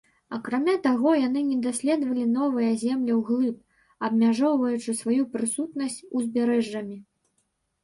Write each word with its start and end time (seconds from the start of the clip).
Акрамя 0.35 0.73
таго, 0.85 1.11
яны 1.27 1.43
не 1.49 1.57
даследавалі 1.65 2.23
новыя 2.37 2.71
землі 2.85 3.19
ўглыб, 3.19 3.57
абмяжоўваючы 4.09 4.97
сваю 5.03 5.31
прысутнасць 5.37 6.01
узбярэжжамі. 6.17 7.01